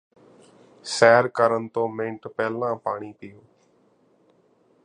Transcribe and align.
ਸੈਰ 0.85 1.27
ਕਰਨ 1.27 1.67
ਤੋਂ 1.67 1.87
ਮਿੰਟ 1.89 2.27
ਪਹਿਲਾਂ 2.27 2.75
ਪਾਣੀ 2.75 3.11
ਪੀਓ 3.13 3.43